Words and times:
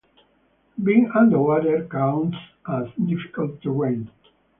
Being 0.83 1.11
underwater 1.13 1.85
counts 1.87 2.35
as 2.67 2.87
difficult 3.05 3.61
terrain. 3.61 4.09